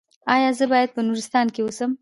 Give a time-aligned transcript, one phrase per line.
[0.33, 1.89] ایا زه باید په نورستان کې اوسم؟